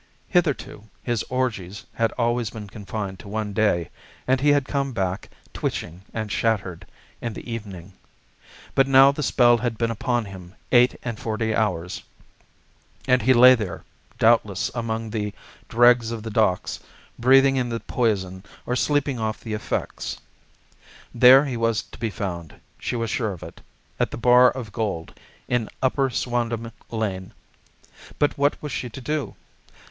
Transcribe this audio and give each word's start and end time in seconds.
Hitherto 0.29 0.85
his 1.03 1.21
orgies 1.29 1.85
had 1.93 2.11
always 2.13 2.49
been 2.49 2.67
confined 2.67 3.19
to 3.19 3.27
one 3.27 3.53
day, 3.53 3.91
and 4.27 4.41
he 4.41 4.49
had 4.49 4.65
come 4.67 4.93
back, 4.93 5.29
twitching 5.53 6.01
and 6.11 6.31
shattered, 6.31 6.87
in 7.21 7.33
the 7.33 7.47
evening. 7.47 7.93
But 8.73 8.87
now 8.87 9.11
the 9.11 9.21
spell 9.21 9.59
had 9.59 9.77
been 9.77 9.91
upon 9.91 10.25
him 10.25 10.55
eight 10.71 10.99
and 11.03 11.19
forty 11.19 11.55
hours, 11.55 12.01
and 13.07 13.21
he 13.21 13.31
lay 13.31 13.53
there, 13.53 13.83
doubtless 14.17 14.71
among 14.73 15.11
the 15.11 15.35
dregs 15.69 16.09
of 16.09 16.23
the 16.23 16.31
docks, 16.31 16.79
breathing 17.19 17.55
in 17.57 17.69
the 17.69 17.79
poison 17.79 18.43
or 18.65 18.75
sleeping 18.75 19.19
off 19.19 19.39
the 19.39 19.53
effects. 19.53 20.17
There 21.13 21.45
he 21.45 21.57
was 21.57 21.83
to 21.83 21.99
be 21.99 22.09
found, 22.09 22.59
she 22.79 22.95
was 22.95 23.11
sure 23.11 23.33
of 23.33 23.43
it, 23.43 23.61
at 23.99 24.09
the 24.09 24.17
Bar 24.17 24.49
of 24.49 24.71
Gold, 24.71 25.13
in 25.47 25.69
Upper 25.83 26.09
Swandam 26.09 26.71
Lane. 26.89 27.33
But 28.17 28.35
what 28.35 28.59
was 28.63 28.71
she 28.71 28.89
to 28.89 28.99
do? 28.99 29.35